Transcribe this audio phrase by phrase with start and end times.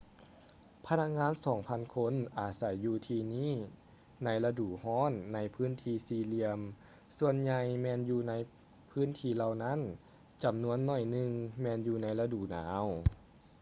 [0.87, 3.51] ພະນັກງານສອງພັນຄົນອາໄສຢູ່ທີ່ນີ້
[4.25, 6.59] ໃນລະດູຮ້ອນໃນພື້ນທີ່ສີ່ຫຼຽມ
[7.17, 8.33] ສ່ວນໃຫຍ່ແມ່ນຢູ່ໃນ
[8.91, 9.79] ພື້ນທີ່ເຫຼົ່ານັ້ນ
[10.43, 11.29] ຈຳນວນໜ້ອຍໜຶ່ງ
[11.61, 12.85] ແມ່ນຢູ່ໃນລະດູໜາວ